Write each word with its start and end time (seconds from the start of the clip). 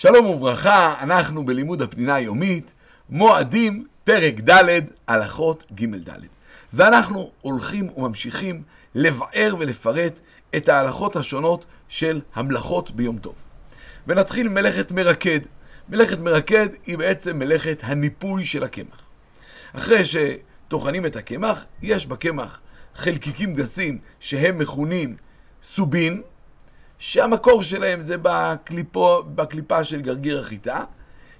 שלום 0.00 0.26
וברכה, 0.26 0.94
אנחנו 1.02 1.44
בלימוד 1.44 1.82
הפנינה 1.82 2.14
היומית, 2.14 2.72
מועדים, 3.10 3.86
פרק 4.04 4.34
ד', 4.50 4.80
הלכות 5.08 5.64
ג' 5.74 6.08
ד'. 6.08 6.20
ואנחנו 6.72 7.30
הולכים 7.40 7.88
וממשיכים 7.96 8.62
לבאר 8.94 9.54
ולפרט 9.58 10.12
את 10.56 10.68
ההלכות 10.68 11.16
השונות 11.16 11.64
של 11.88 12.20
המלאכות 12.34 12.90
ביום 12.90 13.18
טוב. 13.18 13.34
ונתחיל 14.06 14.48
מלאכת 14.48 14.92
מרקד. 14.92 15.40
מלאכת 15.88 16.18
מרקד 16.18 16.68
היא 16.86 16.98
בעצם 16.98 17.38
מלאכת 17.38 17.80
הניפוי 17.82 18.44
של 18.44 18.62
הקמח. 18.64 19.08
אחרי 19.72 20.02
שטוחנים 20.04 21.06
את 21.06 21.16
הקמח, 21.16 21.64
יש 21.82 22.06
בקמח 22.06 22.60
חלקיקים 22.94 23.54
גסים 23.54 23.98
שהם 24.20 24.58
מכונים 24.58 25.16
סובין, 25.62 26.22
שהמקור 27.00 27.62
שלהם 27.62 28.00
זה 28.00 28.16
בקליפו, 28.22 29.22
בקליפה 29.22 29.84
של 29.84 30.00
גרגיר 30.00 30.40
החיטה. 30.40 30.84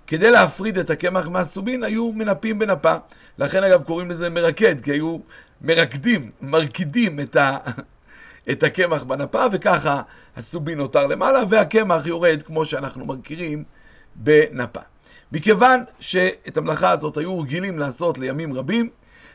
כדי 0.06 0.30
להפריד 0.30 0.78
את 0.78 0.90
הקמח 0.90 1.28
מהסובין 1.28 1.84
היו 1.84 2.12
מנפים 2.12 2.58
בנפה. 2.58 2.94
לכן 3.38 3.64
אגב 3.64 3.84
קוראים 3.84 4.10
לזה 4.10 4.30
מרקד, 4.30 4.80
כי 4.80 4.92
היו 4.92 5.18
מרקדים, 5.60 6.30
מרקידים 6.40 7.20
את, 7.20 7.36
ה... 7.36 7.58
את 8.50 8.62
הקמח 8.62 9.02
בנפה, 9.02 9.44
וככה 9.52 10.02
הסובין 10.36 10.78
נותר 10.78 11.06
למעלה, 11.06 11.40
והקמח 11.48 12.06
יורד, 12.06 12.42
כמו 12.42 12.64
שאנחנו 12.64 13.06
מכירים, 13.06 13.64
בנפה. 14.14 14.80
מכיוון 15.32 15.84
שאת 16.00 16.56
המלאכה 16.56 16.90
הזאת 16.90 17.16
היו 17.16 17.40
רגילים 17.40 17.78
לעשות 17.78 18.18
לימים 18.18 18.54
רבים, 18.54 18.90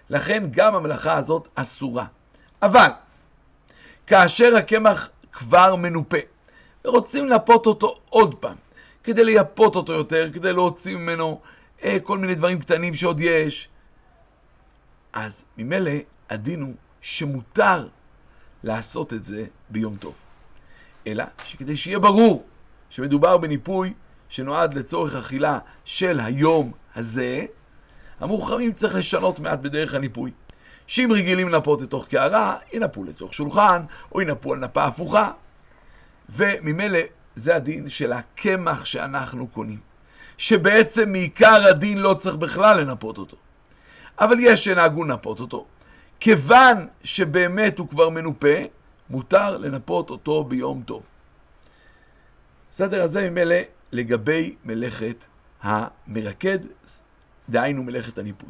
לכן 0.09 0.43
גם 0.51 0.75
המלאכה 0.75 1.17
הזאת 1.17 1.47
אסורה. 1.55 2.05
אבל, 2.61 2.89
כאשר 4.07 4.55
הקמח 4.55 5.09
כבר 5.35 5.75
מנופה, 5.75 6.17
ורוצים 6.85 7.25
לנפות 7.25 7.65
אותו 7.65 7.95
עוד 8.09 8.35
פעם, 8.35 8.55
כדי 9.03 9.23
לייפות 9.23 9.75
אותו 9.75 9.93
יותר, 9.93 10.29
כדי 10.33 10.53
להוציא 10.53 10.95
ממנו 10.95 11.41
אה, 11.83 11.97
כל 12.03 12.17
מיני 12.17 12.35
דברים 12.35 12.59
קטנים 12.59 12.93
שעוד 12.93 13.19
יש, 13.19 13.69
אז 15.13 15.45
ממילא 15.57 15.91
הדין 16.29 16.61
הוא 16.61 16.73
שמותר 17.01 17.87
לעשות 18.63 19.13
את 19.13 19.25
זה 19.25 19.45
ביום 19.69 19.97
טוב. 19.97 20.13
אלא 21.07 21.23
שכדי 21.43 21.77
שיהיה 21.77 21.99
ברור 21.99 22.45
שמדובר 22.89 23.37
בניפוי 23.37 23.93
שנועד 24.29 24.73
לצורך 24.73 25.15
אכילה 25.15 25.59
של 25.85 26.19
היום 26.19 26.71
הזה, 26.95 27.45
המורחמים 28.19 28.71
צריך 28.71 28.95
לשנות 28.95 29.39
מעט 29.39 29.59
בדרך 29.59 29.93
הניפוי. 29.93 30.31
שאם 30.87 31.09
רגילים 31.11 31.49
לנפות 31.49 31.81
לתוך 31.81 32.07
קערה, 32.07 32.57
ינפו 32.73 33.03
לתוך 33.03 33.33
שולחן, 33.33 33.81
או 34.11 34.21
ינפו 34.21 34.53
על 34.53 34.59
נפה 34.59 34.83
הפוכה. 34.83 35.31
וממילא 36.29 36.99
זה 37.35 37.55
הדין 37.55 37.89
של 37.89 38.13
הקמח 38.13 38.85
שאנחנו 38.85 39.47
קונים. 39.47 39.79
שבעצם 40.37 41.11
מעיקר 41.11 41.67
הדין 41.67 41.97
לא 41.97 42.13
צריך 42.13 42.35
בכלל 42.35 42.81
לנפות 42.81 43.17
אותו. 43.17 43.37
אבל 44.19 44.37
יש 44.39 44.65
שנהגו 44.65 45.03
לנפות 45.03 45.39
אותו. 45.39 45.65
כיוון 46.19 46.87
שבאמת 47.03 47.79
הוא 47.79 47.89
כבר 47.89 48.09
מנופה, 48.09 48.57
מותר 49.09 49.57
לנפות 49.57 50.09
אותו 50.09 50.43
ביום 50.43 50.83
טוב. 50.85 51.03
בסדר, 52.71 53.03
אז 53.03 53.11
זה 53.11 53.29
ממילא 53.29 53.55
לגבי 53.91 54.55
מלאכת 54.65 55.25
המרקד, 55.61 56.59
דהיינו 57.49 57.83
מלאכת 57.83 58.17
הניפוי. 58.17 58.49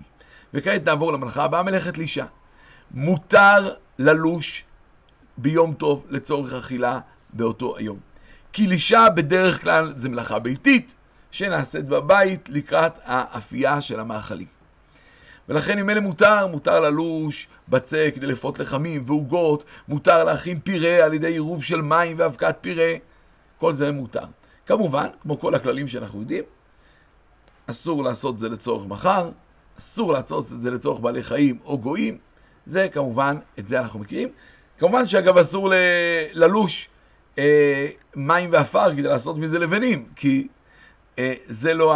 וכעת 0.55 0.85
נעבור 0.85 1.13
למלאכה 1.13 1.43
הבאה, 1.43 1.63
מלאכת 1.63 1.97
לישה. 1.97 2.25
מותר 2.91 3.73
ללוש 3.99 4.63
ביום 5.37 5.73
טוב 5.73 6.05
לצורך 6.09 6.53
אכילה 6.53 6.99
באותו 7.33 7.77
היום. 7.77 7.99
כי 8.53 8.67
לישה 8.67 9.09
בדרך 9.15 9.61
כלל 9.61 9.93
זה 9.95 10.09
מלאכה 10.09 10.39
ביתית 10.39 10.95
שנעשית 11.31 11.85
בבית 11.85 12.49
לקראת 12.49 12.93
האפייה 13.03 13.81
של 13.81 13.99
המאכלים. 13.99 14.47
ולכן 15.49 15.79
אם 15.79 15.89
אלה 15.89 16.01
מותר, 16.01 16.47
מותר 16.47 16.79
ללוש 16.79 17.47
בצק 17.69 18.11
כדי 18.15 18.27
לפות 18.27 18.59
לחמים 18.59 19.03
ועוגות, 19.05 19.65
מותר 19.87 20.23
להכין 20.23 20.59
פירה 20.59 21.05
על 21.05 21.13
ידי 21.13 21.31
עירוב 21.31 21.63
של 21.63 21.81
מים 21.81 22.15
ואבקת 22.19 22.57
פירה, 22.61 22.93
כל 23.57 23.73
זה 23.73 23.91
מותר. 23.91 24.25
כמובן, 24.65 25.07
כמו 25.21 25.39
כל 25.39 25.55
הכללים 25.55 25.87
שאנחנו 25.87 26.19
יודעים, 26.19 26.43
אסור 27.67 28.03
לעשות 28.03 28.39
זה 28.39 28.49
לצורך 28.49 28.85
מחר, 28.85 29.29
אסור 29.79 30.13
לעשות 30.13 30.45
את 30.51 30.61
זה 30.61 30.71
לצורך 30.71 30.99
בעלי 30.99 31.23
חיים 31.23 31.57
או 31.65 31.77
גויים, 31.77 32.17
זה 32.65 32.87
כמובן, 32.91 33.37
את 33.59 33.67
זה 33.67 33.79
אנחנו 33.79 33.99
מכירים. 33.99 34.29
כמובן 34.79 35.07
שאגב 35.07 35.37
אסור. 35.37 35.73
ללוש 36.33 36.89
אה, 37.39 37.87
מים 38.15 38.49
ועפר 38.51 38.91
כדי 38.91 39.01
לעשות 39.01 39.37
מזה 39.37 39.59
לבנים, 39.59 40.05
כי 40.15 40.47
אה, 41.19 41.33
זה 41.47 41.73
לא 41.73 41.95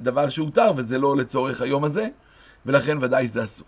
הדבר 0.00 0.28
שהותר 0.28 0.72
וזה 0.76 0.98
לא 0.98 1.16
לצורך 1.16 1.60
היום 1.60 1.84
הזה, 1.84 2.08
ולכן 2.66 2.98
ודאי 3.00 3.26
זה 3.26 3.44
אסור. 3.44 3.66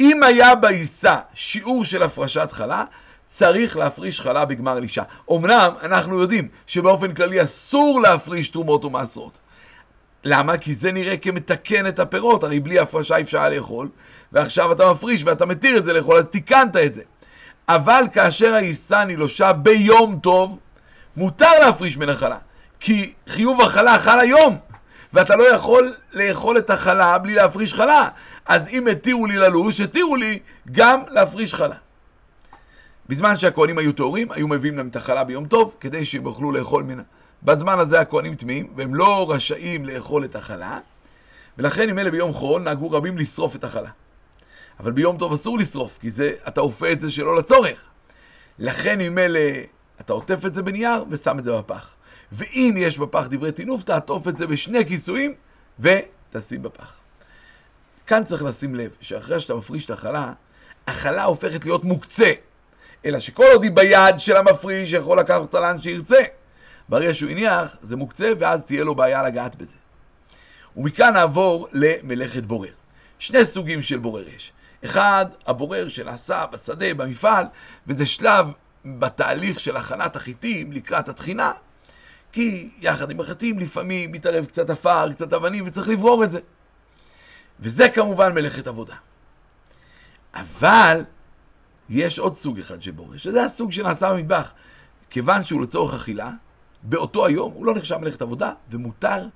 אם 0.00 0.22
היה 0.22 0.54
בעיסה 0.54 1.18
שיעור 1.34 1.84
של 1.84 2.02
הפרשת 2.02 2.52
חלה, 2.52 2.84
צריך 3.26 3.76
להפריש 3.76 4.20
חלה 4.20 4.44
בגמר 4.44 4.80
לישה. 4.80 5.02
אמנם 5.32 5.72
אנחנו 5.82 6.20
יודעים 6.20 6.48
שבאופן 6.66 7.14
כללי 7.14 7.42
אסור 7.42 8.00
להפריש 8.00 8.48
תרומות 8.48 8.84
ומעשרות. 8.84 9.38
למה? 10.24 10.58
כי 10.58 10.74
זה 10.74 10.92
נראה 10.92 11.16
כמתקן 11.16 11.86
את 11.86 11.98
הפירות, 11.98 12.44
הרי 12.44 12.60
בלי 12.60 12.78
הפרשה 12.78 13.20
אפשר 13.20 13.38
היה 13.38 13.48
לאכול, 13.48 13.88
ועכשיו 14.32 14.72
אתה 14.72 14.92
מפריש 14.92 15.24
ואתה 15.24 15.46
מתיר 15.46 15.78
את 15.78 15.84
זה 15.84 15.92
לאכול, 15.92 16.16
אז 16.16 16.28
תיקנת 16.28 16.76
את 16.76 16.92
זה. 16.92 17.02
אבל 17.68 18.04
כאשר 18.12 18.54
העיסה 18.54 19.04
נילושה 19.04 19.52
ביום 19.52 20.18
טוב, 20.22 20.58
מותר 21.16 21.60
להפריש 21.60 21.96
מן 21.96 22.08
החלה. 22.08 22.36
כי 22.80 23.12
חיוב 23.28 23.60
החלה 23.60 23.98
חל 23.98 24.20
היום, 24.20 24.58
ואתה 25.12 25.36
לא 25.36 25.54
יכול 25.54 25.94
לאכול 26.12 26.58
את 26.58 26.70
החלה 26.70 27.18
בלי 27.18 27.34
להפריש 27.34 27.74
חלה. 27.74 28.08
אז 28.46 28.68
אם 28.68 28.86
התירו 28.86 29.26
לי 29.26 29.36
ללוש, 29.36 29.80
התירו 29.80 30.16
לי 30.16 30.38
גם 30.72 31.00
להפריש 31.08 31.54
חלה. 31.54 31.76
בזמן 33.08 33.36
שהכהנים 33.36 33.78
היו 33.78 33.92
טהורים, 33.92 34.32
היו 34.32 34.48
מביאים 34.48 34.76
להם 34.76 34.88
את 34.88 34.96
החלה 34.96 35.24
ביום 35.24 35.48
טוב, 35.48 35.74
כדי 35.80 36.04
שהם 36.04 36.26
יוכלו 36.26 36.52
לאכול 36.52 36.82
ממנה. 36.82 37.02
בזמן 37.42 37.78
הזה 37.78 38.00
הכהנים 38.00 38.34
טמאים, 38.34 38.72
והם 38.76 38.94
לא 38.94 39.30
רשאים 39.30 39.84
לאכול 39.84 40.24
את 40.24 40.36
החלה, 40.36 40.78
ולכן 41.58 41.88
אם 41.88 41.98
אלה 41.98 42.10
ביום 42.10 42.32
חול 42.32 42.62
נהגו 42.62 42.90
רבים 42.90 43.18
לשרוף 43.18 43.56
את 43.56 43.64
החלה. 43.64 43.90
אבל 44.80 44.92
ביום 44.92 45.18
טוב 45.18 45.32
אסור 45.32 45.58
לשרוף, 45.58 45.98
כי 46.00 46.10
זה, 46.10 46.32
אתה 46.48 46.60
אופה 46.60 46.92
את 46.92 47.00
זה 47.00 47.10
שלא 47.10 47.36
לצורך. 47.36 47.88
לכן 48.58 49.00
אם 49.00 49.18
אלה, 49.18 49.62
אתה 50.00 50.12
עוטף 50.12 50.44
את 50.46 50.54
זה 50.54 50.62
בנייר 50.62 51.04
ושם 51.10 51.38
את 51.38 51.44
זה 51.44 51.52
בפח. 51.52 51.94
ואם 52.32 52.74
יש 52.78 52.98
בפח 52.98 53.26
דברי 53.30 53.52
טינוף, 53.52 53.82
תעטוף 53.82 54.28
את 54.28 54.36
זה 54.36 54.46
בשני 54.46 54.86
כיסויים 54.86 55.34
ותשים 55.80 56.62
בפח. 56.62 56.98
כאן 58.06 58.24
צריך 58.24 58.42
לשים 58.42 58.74
לב 58.74 58.96
שאחרי 59.00 59.40
שאתה 59.40 59.54
מפריש 59.54 59.84
את 59.84 59.90
החלה, 59.90 60.32
החלה 60.86 61.24
הופכת 61.24 61.64
להיות 61.64 61.84
מוקצה. 61.84 62.32
אלא 63.04 63.18
שכל 63.18 63.44
עוד 63.52 63.62
היא 63.62 63.70
ביד 63.70 64.18
של 64.18 64.36
המפריש, 64.36 64.92
יכול 64.92 65.18
לקחת 65.18 65.40
אותה 65.40 65.60
לאן 65.60 65.82
שירצה. 65.82 66.24
ברגע 66.88 67.14
שהוא 67.14 67.30
הניח, 67.30 67.76
זה 67.82 67.96
מוקצה, 67.96 68.32
ואז 68.38 68.64
תהיה 68.64 68.84
לו 68.84 68.94
בעיה 68.94 69.22
לגעת 69.22 69.56
בזה. 69.56 69.76
ומכאן 70.76 71.12
נעבור 71.12 71.68
למלאכת 71.72 72.46
בורר. 72.46 72.72
שני 73.18 73.44
סוגים 73.44 73.82
של 73.82 73.98
בורר 73.98 74.28
יש. 74.28 74.52
אחד, 74.84 75.26
הבורר 75.46 75.88
שנעשה 75.88 76.46
בשדה, 76.46 76.94
במפעל, 76.94 77.44
וזה 77.86 78.06
שלב 78.06 78.46
בתהליך 78.84 79.60
של 79.60 79.76
הכנת 79.76 80.16
החיטים 80.16 80.72
לקראת 80.72 81.08
התחינה, 81.08 81.52
כי 82.32 82.70
יחד 82.80 83.10
עם 83.10 83.20
החיטים 83.20 83.58
לפעמים 83.58 84.12
מתערב 84.12 84.44
קצת 84.44 84.70
עפר, 84.70 85.12
קצת 85.12 85.32
אבנים, 85.32 85.64
וצריך 85.66 85.88
לברור 85.88 86.24
את 86.24 86.30
זה. 86.30 86.40
וזה 87.60 87.88
כמובן 87.88 88.34
מלאכת 88.34 88.66
עבודה. 88.66 88.94
אבל 90.34 91.04
יש 91.90 92.18
עוד 92.18 92.34
סוג 92.34 92.58
אחד 92.58 92.82
של 92.82 92.90
בורר, 92.90 93.16
שזה 93.16 93.44
הסוג 93.44 93.72
שנעשה 93.72 94.12
במטבח. 94.12 94.52
כיוון 95.10 95.44
שהוא 95.44 95.62
לצורך 95.62 95.94
אכילה, 95.94 96.30
באותו 96.82 97.26
היום 97.26 97.52
הוא 97.52 97.66
לא 97.66 97.74
נחשב 97.74 97.96
מלאכת 97.96 98.22
עבודה, 98.22 98.52
ומותר 98.70 99.26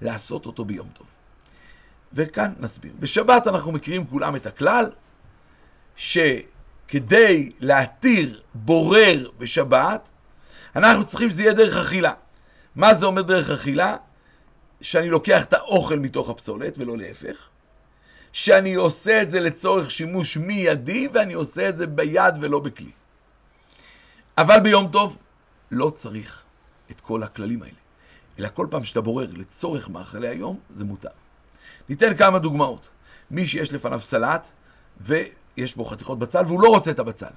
לעשות 0.00 0.46
אותו 0.46 0.64
ביום 0.64 0.88
טוב. 0.94 1.06
וכאן 2.12 2.52
נסביר. 2.60 2.92
בשבת 3.00 3.46
אנחנו 3.46 3.72
מכירים 3.72 4.06
כולם 4.06 4.36
את 4.36 4.46
הכלל, 4.46 4.90
שכדי 5.96 7.52
להתיר 7.60 8.40
בורר 8.54 9.30
בשבת, 9.38 10.08
אנחנו 10.76 11.04
צריכים 11.04 11.30
שזה 11.30 11.42
יהיה 11.42 11.52
דרך 11.52 11.76
אכילה. 11.76 12.12
מה 12.76 12.94
זה 12.94 13.06
אומר 13.06 13.22
דרך 13.22 13.50
אכילה? 13.50 13.96
שאני 14.80 15.10
לוקח 15.10 15.44
את 15.44 15.52
האוכל 15.52 15.98
מתוך 15.98 16.30
הפסולת, 16.30 16.78
ולא 16.78 16.98
להפך. 16.98 17.48
שאני 18.32 18.74
עושה 18.74 19.22
את 19.22 19.30
זה 19.30 19.40
לצורך 19.40 19.90
שימוש 19.90 20.36
מיידי, 20.36 21.08
ואני 21.12 21.32
עושה 21.32 21.68
את 21.68 21.76
זה 21.76 21.86
ביד 21.86 22.34
ולא 22.40 22.58
בכלי. 22.58 22.90
אבל 24.38 24.60
ביום 24.60 24.88
טוב 24.88 25.16
לא 25.70 25.90
צריך 25.90 26.44
את 26.90 27.00
כל 27.00 27.22
הכללים 27.22 27.62
האלה, 27.62 27.74
אלא 28.38 28.48
כל 28.54 28.66
פעם 28.70 28.84
שאתה 28.84 29.00
בורר 29.00 29.28
לצורך 29.32 29.88
מאכלי 29.88 30.28
היום, 30.28 30.58
זה 30.70 30.84
מותר. 30.84 31.08
ניתן 31.88 32.16
כמה 32.16 32.38
דוגמאות. 32.38 32.88
מי 33.30 33.46
שיש 33.46 33.72
לפניו 33.72 34.00
סלט, 34.00 34.48
ויש 35.00 35.76
בו 35.76 35.84
חתיכות 35.84 36.18
בצל, 36.18 36.44
והוא 36.46 36.62
לא 36.62 36.68
רוצה 36.68 36.90
את 36.90 36.98
הבצל. 36.98 37.34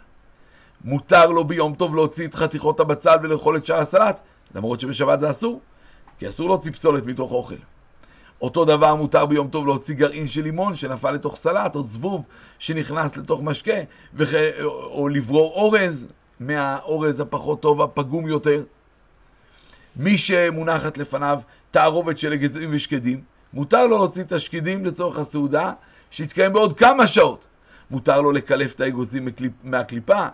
מותר 0.83 1.25
לו 1.25 1.43
ביום 1.43 1.75
טוב 1.75 1.95
להוציא 1.95 2.27
את 2.27 2.35
חתיכות 2.35 2.79
הבצל 2.79 3.15
ולאכול 3.23 3.57
את 3.57 3.65
שאר 3.65 3.79
הסלט, 3.79 4.19
למרות 4.55 4.79
שבשבת 4.79 5.19
זה 5.19 5.31
אסור. 5.31 5.61
כי 6.19 6.29
אסור 6.29 6.49
להוציא 6.49 6.71
פסולת 6.71 7.05
מתוך 7.05 7.31
אוכל. 7.31 7.55
אותו 8.41 8.65
דבר 8.65 8.95
מותר 8.95 9.25
ביום 9.25 9.47
טוב 9.47 9.67
להוציא 9.67 9.95
גרעין 9.95 10.27
של 10.27 10.43
לימון 10.43 10.73
שנפל 10.73 11.11
לתוך 11.11 11.35
סלט, 11.35 11.75
או 11.75 11.81
זבוב 11.81 12.27
שנכנס 12.59 13.17
לתוך 13.17 13.41
משקה, 13.43 13.77
וכ... 14.13 14.33
או 14.65 15.07
לברור 15.07 15.51
אורז 15.51 16.07
מהאורז 16.39 17.19
הפחות 17.19 17.61
טוב, 17.61 17.81
הפגום 17.81 18.27
יותר. 18.27 18.63
מי 19.95 20.17
שמונחת 20.17 20.97
לפניו 20.97 21.39
תערובת 21.71 22.19
של 22.19 22.33
אגזים 22.33 22.69
ושקדים, 22.73 23.21
מותר 23.53 23.87
לו 23.87 23.97
להוציא 23.97 24.23
את 24.23 24.31
השקדים 24.31 24.85
לצורך 24.85 25.19
הסעודה, 25.19 25.71
שיתקיים 26.11 26.53
בעוד 26.53 26.77
כמה 26.77 27.07
שעות. 27.07 27.45
מותר 27.91 28.21
לו 28.21 28.31
לקלף 28.31 28.75
את 28.75 28.81
האגוזים 28.81 29.27
מהקליפה 29.63 30.25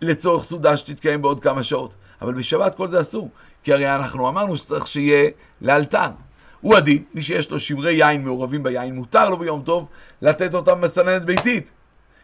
לצורך 0.00 0.44
סעודה 0.44 0.76
שתתקיים 0.76 1.22
בעוד 1.22 1.40
כמה 1.40 1.62
שעות. 1.62 1.94
אבל 2.22 2.34
בשבת 2.34 2.74
כל 2.74 2.88
זה 2.88 3.00
אסור, 3.00 3.28
כי 3.62 3.72
הרי 3.72 3.94
אנחנו 3.94 4.28
אמרנו 4.28 4.56
שצריך 4.56 4.86
שיהיה 4.86 5.30
לאלתר. 5.60 6.08
הוא 6.62 6.76
הדין, 6.76 7.04
מי 7.14 7.22
שיש 7.22 7.50
לו 7.50 7.60
שמרי 7.60 7.94
יין 7.94 8.24
מעורבים 8.24 8.62
ביין, 8.62 8.94
מותר 8.94 9.30
לו 9.30 9.36
ביום 9.36 9.62
טוב 9.62 9.88
לתת 10.22 10.54
אותם 10.54 10.80
מסננת 10.80 11.24
ביתית, 11.24 11.70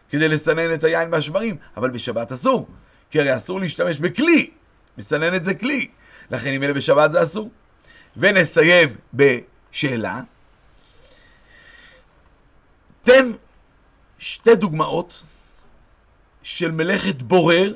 כדי 0.09 0.27
לסנן 0.27 0.73
את 0.73 0.83
היין 0.83 1.09
מהשמרים, 1.09 1.55
אבל 1.77 1.89
בשבת 1.89 2.31
אסור, 2.31 2.67
כי 3.11 3.19
הרי 3.19 3.35
אסור 3.35 3.59
להשתמש 3.59 3.99
בכלי, 3.99 4.49
מסננת 4.97 5.43
זה 5.43 5.53
כלי, 5.53 5.87
לכן 6.31 6.53
אם 6.53 6.63
אלה 6.63 6.73
בשבת 6.73 7.11
זה 7.11 7.23
אסור. 7.23 7.49
ונסיים 8.17 8.89
בשאלה, 9.13 10.21
תן 13.03 13.31
שתי 14.19 14.55
דוגמאות 14.55 15.23
של 16.43 16.71
מלאכת 16.71 17.21
בורר 17.21 17.73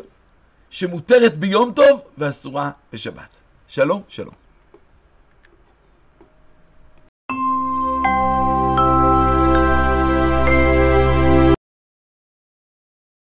שמותרת 0.69 1.37
ביום 1.37 1.73
טוב 1.73 2.01
ואסורה 2.17 2.71
בשבת. 2.93 3.39
שלום, 3.67 4.01
שלום. 4.07 4.42